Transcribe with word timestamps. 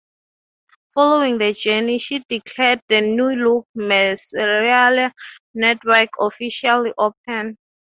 Following 0.95 1.37
the 1.37 1.53
journey, 1.53 1.99
she 1.99 2.23
declared 2.27 2.81
the 2.87 3.01
new-look 3.01 3.67
Merseyrail 3.77 5.11
network 5.53 6.09
officially 6.19 6.91
open. 6.97 7.59